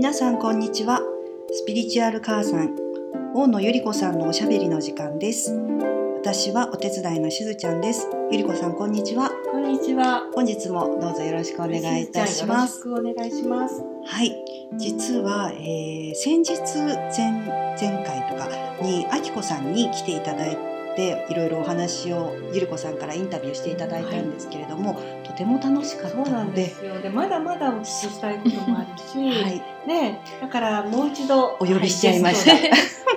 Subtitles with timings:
[0.00, 1.02] 皆さんこんにちは。
[1.52, 2.74] スピリチュアル母さん
[3.34, 5.52] 大野ゆり子さんのおしゃべりの時間です。
[6.22, 8.08] 私はお手伝いのしずちゃんです。
[8.32, 9.30] ゆり子さんこんにちは。
[9.52, 10.26] こんにちは。
[10.34, 12.88] 本日もどうぞよろしくお願いいたします。
[12.88, 13.84] よろしくお願いします。
[14.06, 14.34] はい。
[14.78, 16.54] 実は、えー先日
[17.14, 18.48] 前前回とか
[18.82, 20.69] にあきこさんに来ていただいて
[21.30, 27.00] いろいろお話をゆり子さんからインタビューしていただいたんですけれども、とても楽しかっそうなたのでんですよ。
[27.00, 32.52] で、まだまだお聞きしたいこともあるし、はい、ね、だからもう一度お呼びしちゃいました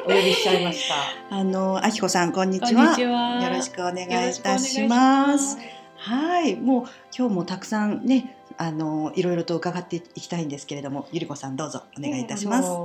[0.06, 0.96] お呼びしちゃいました。
[1.36, 3.42] あのあきこさんこんにちはにちは。
[3.44, 5.28] よろしくお願いいたしま。
[5.28, 5.58] ます
[5.98, 6.84] はい、もう
[7.18, 12.70] 今日もたくさんね、あのいろいろと伺っていきたいんですけれども、ゆりこさんどうぞお願いいたします。
[12.70, 12.76] ね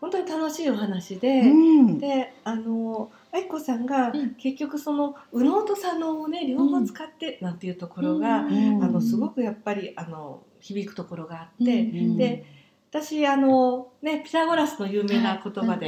[0.00, 3.10] 本当に楽しいお話で、うん、で、あの。
[3.32, 4.34] 愛子さんがうん。
[4.34, 8.82] 結局その右脳と左脳をね両方使ってなんていうところが、うん。
[8.82, 12.16] あのすごくやっぱりあの響くところがあって、うん。
[12.16, 12.44] で
[12.90, 15.86] 私あのねピタゴラスの有名な言葉で、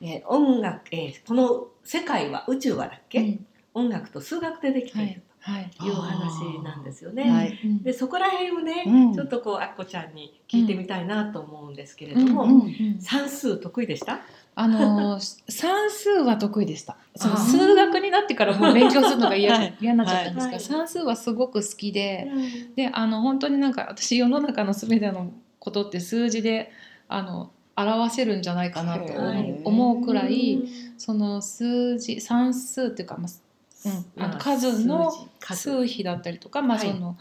[0.00, 3.46] えー音楽、えーこの世界は宇宙はだっけ、うん。
[3.74, 5.70] 音楽と数学でできてはいいるはい。
[5.76, 5.90] とい。
[5.90, 7.28] うお話なんですよね。
[7.28, 7.58] はい。
[7.64, 7.82] うん。
[7.82, 9.12] でそこら辺をね、うん。
[9.14, 12.64] ちょっとこうあっこちゃんに聞いてみたいなと思うんですけれども、
[13.00, 14.20] 算数得意でした？
[14.54, 16.96] あのー 算数は得意でした。
[17.16, 19.74] その数学になってからもう 勉強するのが嫌はい。
[19.80, 20.60] 嫌になっちゃったんですが、はい。
[20.60, 22.30] 算数はすごく好きで、
[22.76, 26.70] であの本当になんか私世の中のすべてのことって数字で
[27.08, 29.60] あの表せるんじゃないかなとはい。
[29.64, 30.62] 思うくらい、
[30.98, 36.88] その数字算数っていうかまあうんあの数の数比だったりとか、まあはい。
[36.88, 37.16] その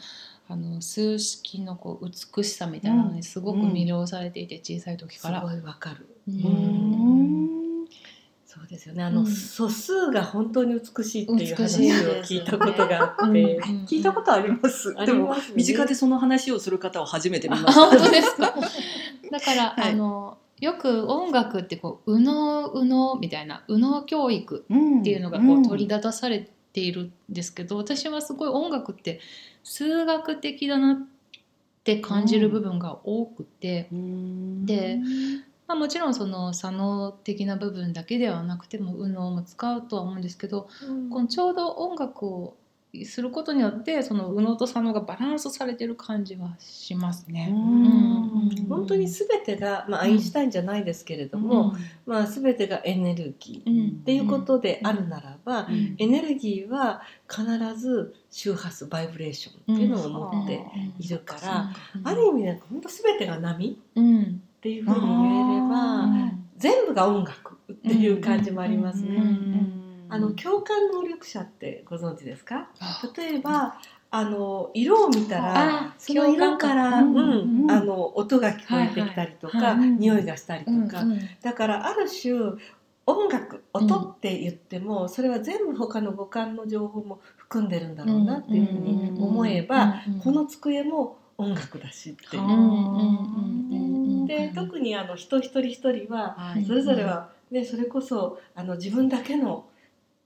[0.50, 5.40] あの数式のこう美しさみたいなのにすごく魅了されていて、小さい時から。
[5.40, 6.08] すごいわかる。
[6.27, 7.88] ううんん
[8.45, 9.03] そうですよね。
[9.03, 9.27] あの、うん。
[9.27, 13.86] 素数が本当に美しいっていう話を聞いたことがあって、うん。
[13.86, 14.94] 聞いたことあります。
[14.97, 17.81] あでも身近でその話をする方を初めて見あました。
[17.81, 18.53] 本当ですか？
[19.31, 19.91] だから、はい。
[19.94, 29.19] あのよく音楽ってこう右脳右脳みたいな右脳教育っっていうのがこう取り立たされているんですけど、私はすごい音楽って
[29.63, 30.97] 数学的だなっ
[31.84, 35.00] て感じる部分が多くて、で
[35.67, 40.67] まあ、もちろんその左脳的な部分だけではなくても右脳も使うとは思うんですけど、
[41.09, 42.55] このちょうど音楽を
[43.05, 47.49] することによってその右脳と左脳がバランスされてる感じはしますね。
[47.49, 48.66] うん。
[48.67, 51.73] 本当に全てが、まあ、アインシュタインじゃないですけれども、
[52.05, 53.89] まあ、全てがエネルギーうん。
[53.91, 55.95] っていうことであるならば、うん。
[55.99, 57.45] エネルギーは必
[57.78, 60.61] ず周波数バイブレーションっていうのを持って
[60.99, 61.72] いるから、
[62.03, 66.05] ある意味なんか本当全てが波うんっていうふうに言えれば、
[66.57, 69.19] 全部が音楽っていう感じもありますね。
[70.07, 72.69] あの共感能力者ってご存知ですか？
[73.17, 73.79] 例えば
[74.11, 79.79] あの色を見たらあその色から、うんうんあの音が聞こえてきたりとか、はいはい。
[79.79, 79.89] はい。
[79.89, 81.03] 匂いがしたりとうんか、
[81.41, 82.33] だからある種
[83.07, 94.28] 音楽音って言っても、それは全部他の五感の情報も含んでるんだろうなっていうふうに思えば、この机も音楽だしっていう。
[94.28, 96.66] で特にあの人一人一人ははい。
[96.66, 99.66] それぞれは、ね、それこそあの自分だけの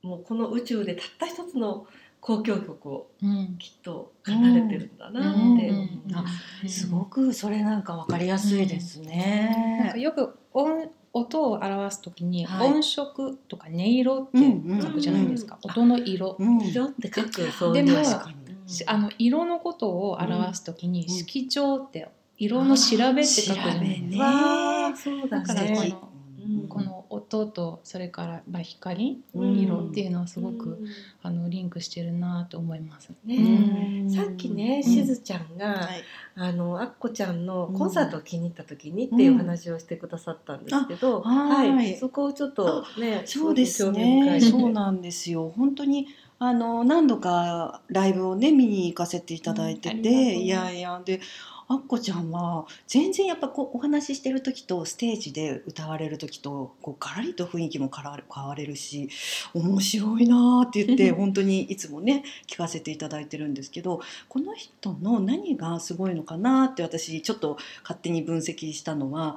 [0.02, 1.88] もうこの宇宙でたった一つの
[2.22, 3.56] 交響曲をうん。
[3.60, 5.40] きっと奏でてるんだなって。
[5.40, 6.26] 思いま
[6.68, 6.82] す。
[6.86, 7.84] すごくそれなん。
[7.84, 9.08] かわかりやすいですなん。
[9.10, 9.98] ねか。
[9.98, 15.72] よく音音を表すときにはい音色とか音色って書くじゃないですか、うん。
[15.72, 16.62] 音の色、うん。
[16.62, 18.45] 色って書くそうでもいう確かにし
[18.88, 21.10] あの色のことを表すときにん。
[21.10, 24.24] 色調って色の調べって書くじゃないですか。
[24.24, 25.76] わあそうだだからね。
[25.76, 26.10] この
[26.48, 26.68] うん。
[26.68, 29.58] この音とそれからまあ光、うん。
[29.58, 30.80] 色っていうのはすごく、
[31.24, 33.12] あのリンクしてるなと思います。
[33.24, 34.92] ねさっきね、うん。
[34.92, 36.04] しずちゃんが、はい。
[36.36, 37.78] あのあっこちゃんのうん。
[37.78, 41.98] コンサートを気に入った時にっていう話をしてくださったんですけど、あはい。
[41.98, 44.38] そこをちょっとね、そうですね。
[44.38, 45.54] いそうなんですよ。
[45.56, 51.22] 本当にあの何度かライブをね見に行かせていただいてて、うんいやいやで。
[51.68, 59.10] あっこちゃんは全然やっぱこうお話ししてる時とステージで歌われる時とこうガラリと雰囲気も変わる変われるし
[59.54, 64.00] 面白いなーって言って 本当にいつもね聞かせていただいてるんですけど
[64.30, 69.36] この人の何がすごいのかなって私ちょっと勝手に分析したのは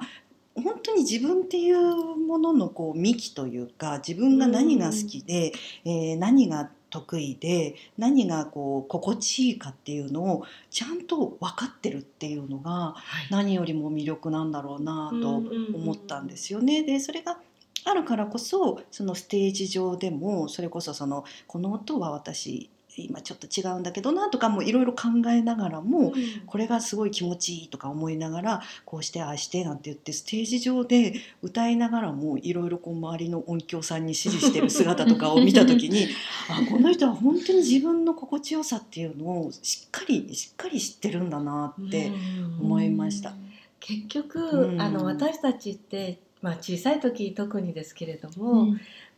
[0.55, 5.53] 本当に自分っていうもののこう幹というか自分が何が好きで、
[5.85, 12.95] えー何が得意で何がこう心地いいかっていうのをちゃんと分かってるっていうのが
[13.29, 15.43] 何よりも魅力なんだろうなと
[15.75, 16.83] 思ったんですよね。
[16.83, 17.39] でそれが
[17.85, 26.13] あるからこそそのステージ上でもそれこそそのこの音は私今ちょっと違うんだけどなとかもいろいろ考えながらも、うん。
[26.45, 36.07] これがすごい気持ちいいとか思いながらこうしてああしてなんて言ってステージ上で歌いながらもいろいろこう周りの音響さんに指示してる姿とかを見た時に
[36.49, 43.33] あこの人は本当に自分の心地よさっていうのをしっかりしっかり知ってるんだなってうん思いました。
[43.79, 44.81] 結局、うん。
[44.81, 48.75] あの私たちって、まあ、小さい時特にですけれども、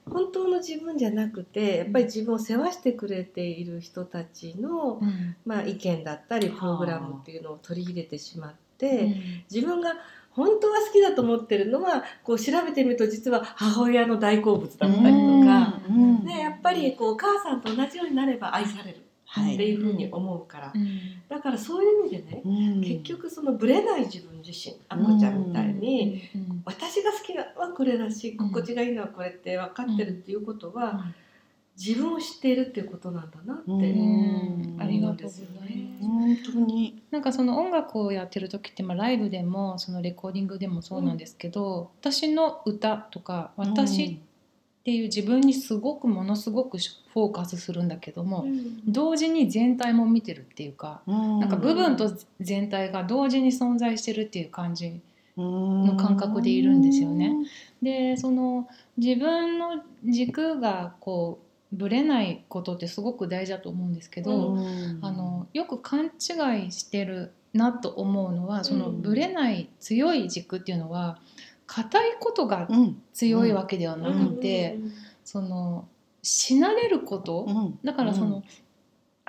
[0.09, 5.35] 本当の自分じゃなくてやっぱり自分を世話してくれている人たちの、うん。
[5.45, 9.43] まあ、意見だったりプログラムっていうのを取り入れてしまっうて、ん。
[9.51, 9.93] 自分が
[10.31, 16.25] 本当は好きだと思ってるのはこう調べてみると実は母親の大好物だったりとか、うん。
[16.25, 18.87] ね、やっぱりこうお母さんと同じようになれば愛される。
[18.89, 18.97] はい、
[19.39, 20.87] っていうふうに思うから、うん。
[21.29, 22.81] だからそういう意味でね、うん。
[22.81, 26.61] 結局そのブレない自分自身あこちゃんみたいに、うん。
[26.65, 28.49] 私が好きなのはこれだしうん。
[28.49, 31.05] 心地がいいのはこれって分かってるっていうことは、
[31.77, 34.77] 自分を知っているっていうことなんだなって、うん。
[34.79, 36.03] ありがとうございます。
[36.03, 37.01] 本当に。
[37.11, 44.30] なんかその音楽をやってる時って、まあ、ライブでもそのレコーディングでもそうなんですけど、私の歌とか私って
[44.89, 46.79] いう自分にすごくものすごく
[47.13, 48.47] フォーカスするんだけども、
[48.87, 54.99] 同時に全体も見てるっていうか、ななんか部分と全体が同時に存在してるっていう感じ
[55.37, 57.31] の感覚でいるんですよね。
[57.83, 58.67] でその
[58.97, 61.39] 自分の軸がこ
[61.71, 64.57] うぶれないことってすごく大事だと思うんですけど、
[65.01, 69.01] あのよく勘違いしてるなと思うのはそのうん。
[69.01, 71.19] ぶれない強い軸っていうのは
[71.73, 73.01] 硬いことがうん。
[73.13, 74.77] 強いわけではなくて、
[75.23, 75.87] その
[76.21, 77.79] しなれること、うん。
[77.83, 78.43] だからその,、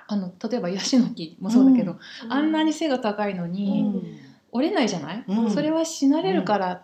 [0.09, 1.99] あの例えばヤシの木もそうだけど、
[2.29, 4.19] あんなに背が高いのに、うん。
[4.51, 5.51] 折れないじゃない、うん。
[5.51, 6.83] それはしなれるから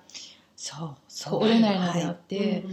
[0.56, 2.64] そうそこう折れないのであっはて、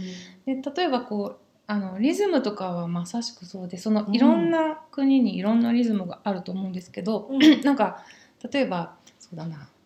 [0.44, 7.28] で例えばこうあのリズムとかはまさしくそうでそのいろんな国にいろんなリズムがあると思うんですけど、
[7.64, 8.04] なんか
[8.52, 9.68] 例えばそうだな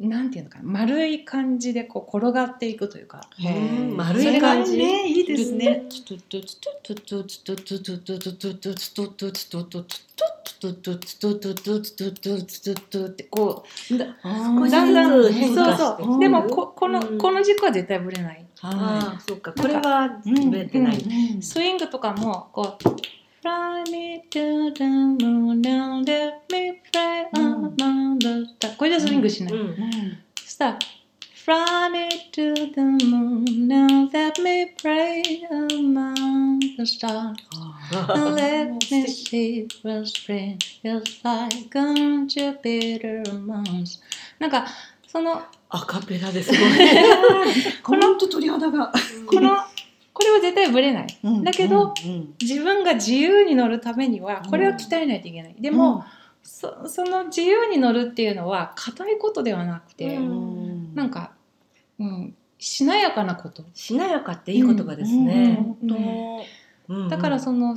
[0.00, 3.20] なんていうのかな丸い感じでこう転がっていくというか。
[3.44, 4.76] うん丸い感じ？
[4.78, 5.84] ねいいですね。
[5.86, 5.88] っ
[13.10, 13.98] てこう
[14.70, 22.88] だんだん変化してそうそうでもここのうんこの軸は絶対ぶれないああそうかこれはぶれてない、うんスイングとかもこう
[23.40, 26.02] Fly me to the moon now
[28.66, 28.76] った。
[28.76, 29.54] これじスイングしない。
[44.38, 44.66] なんか、
[45.06, 46.52] その、アカペラです。
[49.26, 49.56] この。
[50.12, 51.06] こ、れは絶対ぶれない。
[51.44, 51.94] だけど、
[52.42, 55.54] 自分が自由に乗るためには、これを鍛えないといけない。
[55.58, 56.04] でも、
[56.48, 60.94] そその自由に乗るっていうのは硬いことではなくて、ううん。
[60.94, 61.32] なんか、
[61.98, 65.88] うん、しなやかなこと、しなやかっていい言葉ですね、うん。
[66.88, 67.76] 本当だからそのの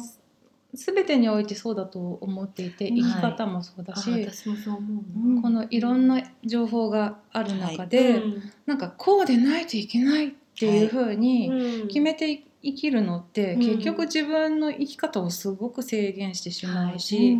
[0.73, 5.41] 全てにおいてそうだと思っていてうん生き方もそうだし、私もそう思ううん。
[5.41, 8.51] このいろんな情報がある中で、うん。
[8.65, 11.87] なんかこうでないといけないっていうふうにうん。
[11.87, 13.59] 決めて生きるのって、うん。
[13.59, 17.37] 結局自分の生き方をすごく制限してしまうし、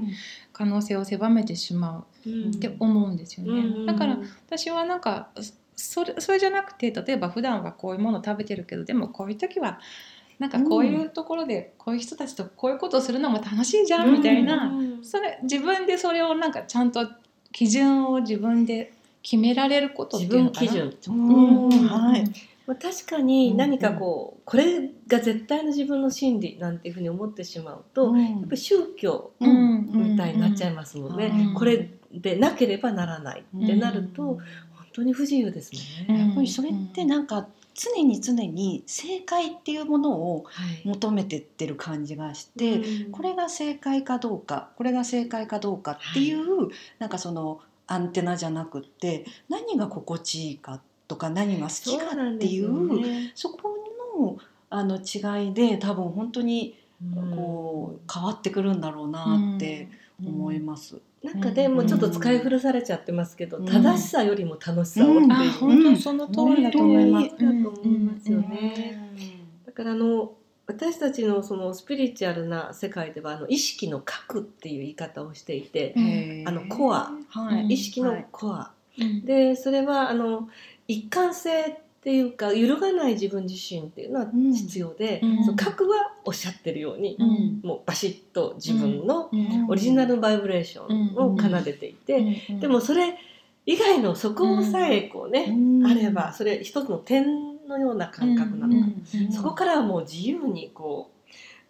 [0.61, 3.61] 可能性を狭めてしまうって思うんですよね。
[3.61, 5.29] うんだから私はなんか
[5.75, 9.79] それそれじゃなくて例えば普段はこういうものを食べてるけどでもこういう時は
[10.37, 17.07] なんかこういうところでこういう人たちとこういうことをするのも楽しいじゃんみたいな、うんそれ自分でそれをなんかちゃんと
[17.51, 20.71] 基準を自分で決められることって自いうのかな。
[20.71, 21.87] 分基準うん。
[21.87, 22.23] はい。
[22.67, 34.37] まあ確かに何かこうこれが絶対の自分の真理なんていうふうに思ってしまうと、やっぱり宗教うんみたいになっちゃいますもんね、うんこれでなければならないってなると、うん
[34.93, 36.25] 本当に不自由ですもんね。
[36.25, 40.81] やっぱりそれってなんか常に常に正解っていうものをはい。
[40.85, 43.11] 求めてってる感じがして、うん。
[43.11, 53.33] これが正解かどうかこれが正解かどうかっていう、なんかそのアンテナじゃなくって何が心地いいかとか何が好きかっていうね。
[53.35, 53.75] そこ
[54.17, 54.37] の
[54.69, 56.77] あの違いで多分本当に
[57.35, 59.89] こう変わってくるんだろうなって
[60.25, 61.01] 思います。
[61.21, 63.65] なんかでもちょっと使い古されちゃってますけど、うん。
[63.65, 65.31] 正しさよりも楽しさをっていう、うん。
[65.31, 67.29] あ本当その通りだと思います。
[67.31, 68.31] だと思います。
[68.31, 68.97] よね。
[69.65, 70.31] だからあの
[70.65, 77.11] 私たちのそのスピリチュアルな世界ではあの意識の核っていう言い方をしていて、うんあのコア。
[77.27, 77.73] はい。
[77.73, 79.25] 意識のコア、うん。
[79.25, 80.49] でそれはあの
[80.87, 84.53] 一貫性っていうか揺るがない自分自身っていうのはうん。
[84.53, 85.43] 必要で、うん。
[85.43, 87.61] その核はおっしゃってるように、うん。
[87.63, 89.67] もうバシッと自分のうん。
[89.69, 92.59] オリジナルバイブレーションを奏でていて、うん。
[92.59, 93.17] でもそれ
[93.65, 95.85] 以外のそこさえこうね、うん。
[95.85, 99.31] あればそれ一つの点のような感覚なのか、うん。
[99.31, 101.10] そこからはもう自由にこう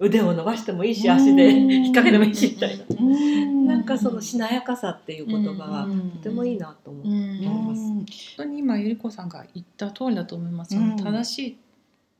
[0.01, 3.67] 腕を伸ばしてもいいし足で引っ掛けてもいいしみたいな、うん。
[3.67, 6.11] なんかそのしなやかさっていう言葉はうん。
[6.11, 7.05] とてもいいなと思う。
[7.05, 8.05] うんうん本
[8.37, 10.75] 当に今ゆり子さんが言った通りだと思います。
[10.75, 10.97] うん。
[10.97, 11.57] 正しい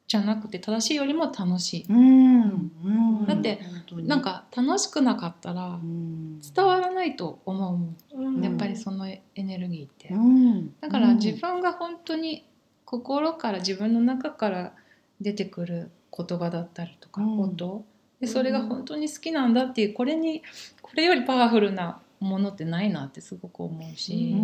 [0.08, 3.28] じゃなくて正しいよりも楽しい。
[3.28, 3.60] だって
[4.04, 6.40] なんか楽しくなかったらうん。
[6.40, 7.80] 伝わらないと思
[8.14, 10.14] うやっぱりそのエネルギーって。
[10.14, 10.76] うん。
[10.80, 12.46] だから自分が本当に
[12.86, 14.74] 心から自分の中から
[15.20, 17.40] 出てくる言葉だったりとかうん。
[17.40, 17.86] 音、
[18.20, 20.44] でそれが本当に好きなんだっていうこれに
[20.82, 24.36] これよりパワフルなものってないなってすごく思うし、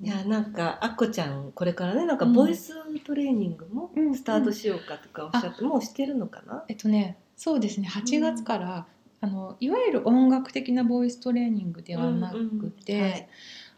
[0.00, 4.14] いやなんかあっこちゃんこれからねなんかボイストレーニングもうん。
[4.14, 8.86] スタートしようかとかおっしゃって、もうしてるのかな、えっとねそうですね8月から、
[9.20, 13.28] あのいわゆる音楽的なボイストレーニングではなくて、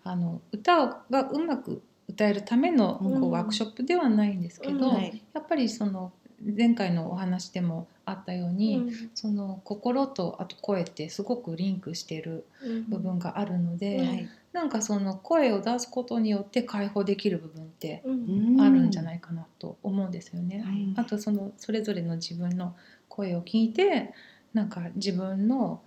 [0.05, 3.31] あの歌がうまく歌えるためのこう、うん。
[3.31, 5.23] ワークショップではないんですけど、うんはい。
[5.33, 6.13] やっぱりその
[6.57, 9.11] 前回のお話でもあったように、うん。
[9.15, 12.45] その心とあと声ってすごくリンクしてる
[12.89, 14.29] 部分があるので、うんはい。
[14.53, 18.61] なんかその声を出すことによって解放できる部分ってうん。
[18.61, 20.63] あるんじゃないかなと思うんですよね。
[20.63, 20.95] はい。
[20.97, 22.77] あとそのそれぞれの自分の
[23.09, 24.13] 声を聞いて
[24.53, 25.81] なんか自分の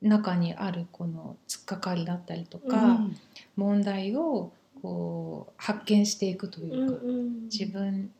[0.00, 3.16] 中にあるこの突っかかりだったりとか、うん。
[3.54, 4.50] 問題を
[4.82, 8.10] こう発見していくというか、うん自分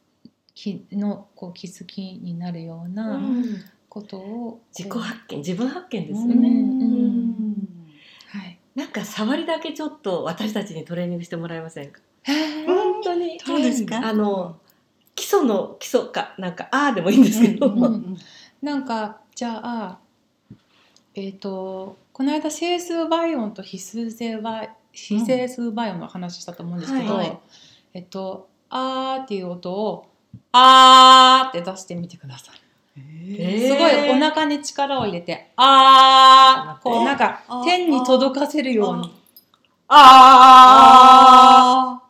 [0.54, 3.44] きのこう気づきになるようなうん。
[3.88, 8.38] ことを自己発見自分発見ですようんね、うん。
[8.40, 12.00] はい、なんか触りだけちょっと私たちにトレーニングしてもらえませんか？
[12.66, 13.38] 本当に。
[13.38, 13.98] そうですか？
[14.08, 14.56] あの
[15.14, 18.16] 基礎の基礎かなんかあーでもいいんですけど、うんうん
[18.62, 19.98] なんかじゃあ
[21.14, 27.38] えっ、とこの間整数倍音と非数性倍非整数倍音の話したと思うんですけど、はい。
[27.94, 30.06] えっと「あー」っていう音を
[30.52, 32.56] 「あー」って出してみてください。
[33.38, 39.14] えすごいお腹に力を入れて「あー」こうなんか天に届かせるように。
[39.88, 39.98] あ
[41.58, 42.04] あー。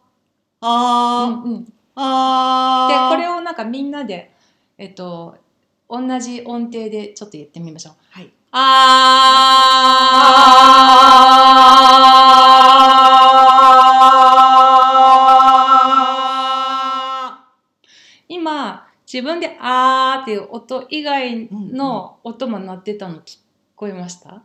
[0.61, 1.43] あー。
[1.45, 1.65] うんうん。
[1.65, 3.17] であー。
[3.17, 4.33] これをなんかみんなで
[4.79, 5.37] えっと
[5.89, 7.95] 同じ音程でちょっと言ってみましょう。
[8.11, 8.33] はい。
[8.55, 23.38] あー」っていう音以外の音も鳴ってたの聞
[23.76, 24.43] こえました？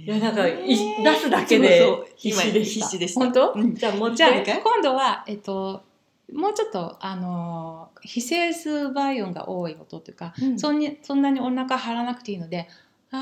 [0.00, 0.76] いやなんかい出
[1.16, 1.84] すだけで
[2.16, 2.86] 必死でした。
[2.86, 3.20] 必死でした。
[3.20, 3.52] 本当？
[3.54, 3.74] うん。
[3.74, 4.44] じゃあもう一じゃ今
[4.80, 5.82] 度は、えっと、
[6.32, 10.56] もうちょっとあのー非整数倍音が多い音というか、うん。
[10.58, 12.68] そんにそんなにお腹張らなくていいので
[13.10, 13.16] 「あ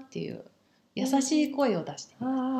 [0.00, 0.44] ー」っていう
[0.96, 2.16] 優しい声を出して。
[2.18, 2.56] この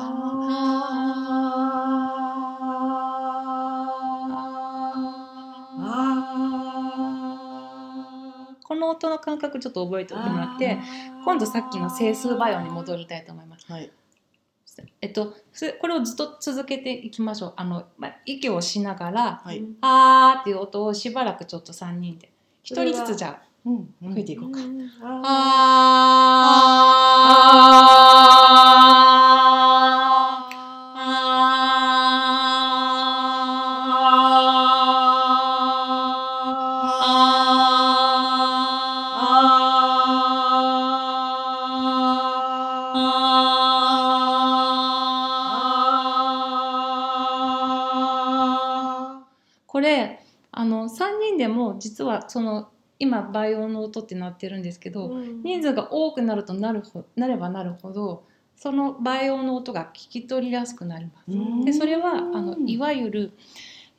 [9.03, 10.77] 音の感覚ちょっと覚えておいてもらって
[11.25, 13.69] 今度さっきの整数倍音に戻りたいと思います。
[13.71, 13.91] はい。
[15.01, 15.35] えっと、
[15.81, 17.53] これをずっと続けていきましょう。
[17.57, 19.63] あの、まあ、息をしながら、はい。
[19.81, 22.31] あーっていう音をしばらくちょっと3人で。
[22.63, 23.93] 一人ずつじゃあ、うん。
[24.13, 24.59] 吹いていこうか。
[25.03, 25.83] あ
[52.13, 58.23] はその、今、倍音の音ってなってるんですけど、人数が多くなるとなるほなればなるほど、
[58.55, 61.31] その倍音の音が聞き取りやすくなります。
[61.31, 61.65] うん。
[61.65, 63.31] でそれはあのいわゆる、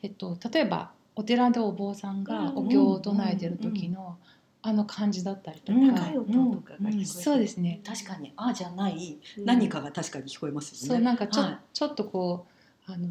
[0.02, 4.16] えっと、例えばお寺でお坊さんがお経を唱えてる時の
[4.62, 5.94] あの感じだったりとか、うん。
[5.94, 7.80] 高い音とかが聞こえてそうですね。
[7.85, 9.18] 確かにあじゃない。
[9.44, 10.97] 何かが確かに聞こえますよね。
[10.97, 11.59] そうなんかちょ,、はい。
[11.75, 12.47] ちょっとこ
[12.88, 13.09] うあの、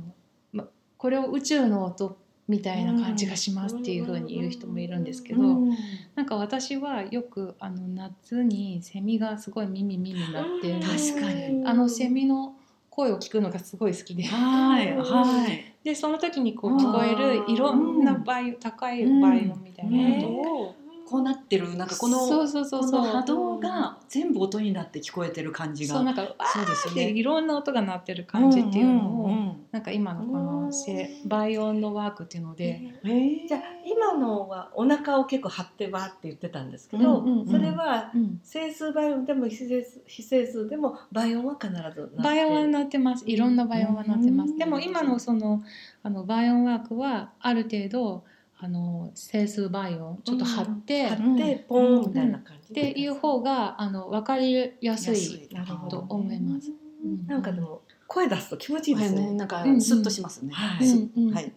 [0.52, 0.68] ま、
[0.98, 2.16] これを宇宙の音っ
[2.48, 5.78] みたいな感じがしますっていう風に言う人もいるんですけど、うん。
[6.16, 11.66] なんか私はよくあの夏にセミがすごい耳耳になって確かに。
[11.66, 12.56] あのセミの
[12.90, 14.24] 声を聞くのがすごい好きで。
[14.24, 15.74] はいはい。
[15.84, 20.76] でその時にこう聞こえるいろんなバイオ高いバイオみたいな音を、
[21.14, 23.06] こうなってるなんかこのそうそうそうこそう。
[23.06, 25.94] の波動が全部音になって聞こえてる感じが。
[25.94, 27.10] そうなんかわそうですーっね。
[27.12, 29.66] いろんな音が鳴ってる感じっていうのを、んんん。
[29.72, 33.48] なんか今のこのせバイオのワークっていうので、えー。
[33.48, 37.48] じゃあ今のはお腹を結構張ってわーって言ってたんですけど、うんうんうん。
[37.48, 42.10] それはうん、整数倍音でも非整数非整数でも倍音は必ずなってる。
[42.24, 43.24] バイオンは鳴ってます。
[43.28, 45.62] いろんなバイオンは鳴ってまうんすでも今のその
[46.02, 48.24] あのバイオンワークはある程度
[48.60, 56.72] あの整数バイオンちょっと張って、張ってポーンみたいな感じっていう方があの分かりやすいなるほどと思います。
[57.04, 57.28] うん。
[57.28, 59.22] なんかでも声出すと気持ちいいですね。
[59.22, 59.82] はいねなんかうんうん。
[59.82, 60.54] スッとしますね。
[60.54, 60.86] はい。
[60.86, 61.34] スッうんうん。
[61.34, 61.44] はい。
[61.44, 61.54] やっ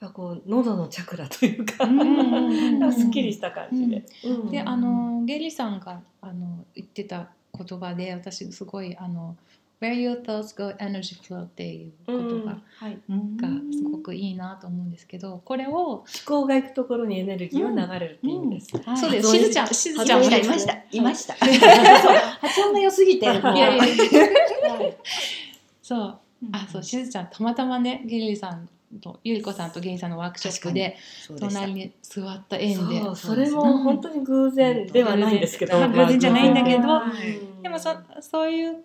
[0.00, 2.92] ぱこう喉のチャクラというか、うんうんうんうん。
[2.92, 4.06] すっきりした感じで。
[4.24, 4.50] うん。
[4.50, 9.36] であのゲリさんがあの言ってた言葉で私すごいあの
[9.80, 12.98] 「Where your thoughts go energy flow」っていう言葉はい、
[13.36, 18.76] がすごくいいなと思うんですけどこれを思考が行くところにエネルギーは流れるって意味です。
[18.78, 18.96] はい。
[18.96, 19.30] そうです。
[19.30, 20.72] しずちゃんしずいちゃんいました。
[20.90, 21.00] い。
[21.00, 21.34] ました。
[22.40, 23.26] 発音が良すぎて
[25.82, 26.18] そう。
[26.52, 28.68] あそうしずちゃんたまたまねゲリさん
[29.00, 30.96] とゆりこさんとゲリさんのワークショップで
[31.38, 33.14] 隣に座った縁で。
[33.14, 38.84] それも本当に偶然ではないんですけど、まあ偶然じゃないんだけどうんでもそそういう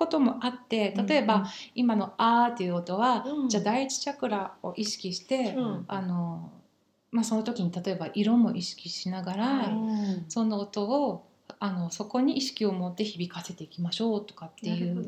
[0.00, 3.48] こともあって例えば、今の「あ」っていう音は、うん。
[3.50, 5.84] じゃあ第一チャクラを意識して、うん。
[5.86, 6.50] あの
[7.12, 11.26] まあ、その時に例えば色も意識しながら、はいその音を
[11.58, 15.04] あのそこに意識を持って響かせていきましょうとかっていう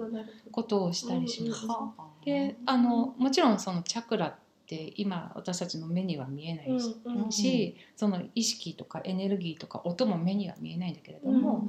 [0.50, 1.66] ことをしたりします。
[1.66, 4.34] うんであのもちろんそのチャクラっ
[4.66, 11.68] て今私たちの目には見えないし,、うんうんしその意識とかエネルギーとか音も目には見えないんだけれども、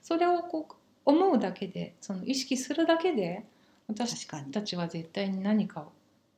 [0.00, 0.74] それをこう
[1.04, 3.44] 思うだけでその意識するだけで
[3.88, 4.26] 私。
[4.26, 5.86] たちは絶対に何か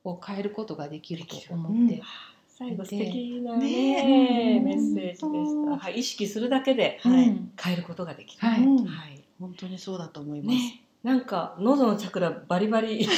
[0.04, 2.02] を変えることができると思うんって、
[2.48, 5.76] 最後素敵なねねえメッセージでした。
[5.76, 8.46] はい、意識するだけではいうん変えることができる。
[8.46, 9.22] はいうんはい。
[9.40, 10.56] 本当にそうだと思います。
[10.56, 13.10] ね、なんか喉のチャクラバリバリさ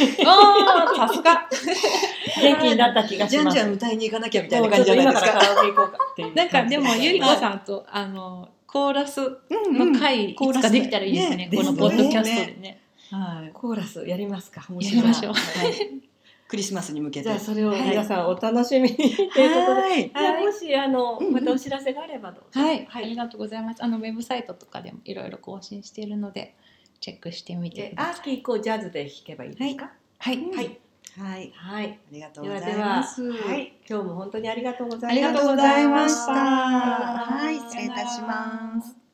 [1.08, 1.48] すが
[2.42, 3.38] 元気になった気がします。
[3.38, 5.30] じゃんじゃん歌いに行かなきゃみたいもな感じじゃないですか。
[5.30, 9.26] 今からカラオケ行こうかっていうなんかでもゆりこさんとあのコーラスう
[9.72, 13.50] んの回いつかできたらいいですね,、ねこのポッドキャストでねはい。
[13.54, 14.66] コーラスやりますか？
[14.68, 16.02] 面やりましょうはい。
[16.48, 17.24] クリスマスに向けて。
[17.24, 19.40] じゃあそれをはい皆さんお楽しみにということ
[19.76, 20.10] で。
[20.12, 20.44] はい。
[20.44, 22.60] もしあのまたお知らせがあればどうぞ。
[22.60, 26.54] はい、はいありがとうございますあのウェブサイトとかでもいろいろ更新しているので
[27.00, 29.90] チェックしてみてでくださいアーキーこうジャズで弾けばいいですか？
[30.18, 30.78] はい、はい。
[31.18, 31.50] はい。
[31.52, 32.00] はい。
[32.08, 33.22] ありがとうござではでは、います。
[33.32, 35.32] はい、今日も本当にありがとうござありいました。
[35.32, 39.05] がとうございましたはい、失礼いたします。